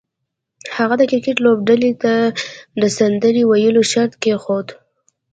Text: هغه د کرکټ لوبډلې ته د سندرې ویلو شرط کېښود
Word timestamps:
هغه 0.75 0.95
د 0.99 1.03
کرکټ 1.11 1.37
لوبډلې 1.45 1.91
ته 2.03 2.13
د 2.81 2.83
سندرې 2.97 3.43
ویلو 3.49 3.83
شرط 3.91 4.13
کېښود 4.21 4.67